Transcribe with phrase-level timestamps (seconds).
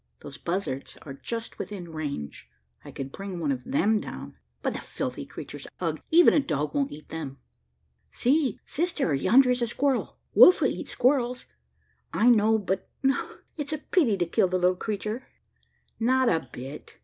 [0.21, 2.49] Those buzzards are just within range.
[2.83, 6.01] I could bring one of them down; but the filthy creatures, ugh!
[6.09, 7.37] even a dog won't eat them."
[8.11, 9.13] "See, sister!
[9.13, 10.17] yonder is a squirrel.
[10.33, 11.45] Wolf will eat squirrels,
[12.11, 13.37] I know: but, ah!
[13.57, 15.27] it's a pity to kill the little creature."
[15.99, 16.97] "Not a bit.